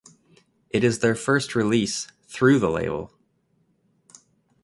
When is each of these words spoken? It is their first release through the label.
It 0.71 0.83
is 0.83 0.97
their 0.97 1.13
first 1.13 1.53
release 1.53 2.07
through 2.27 2.57
the 2.57 2.71
label. 2.71 3.13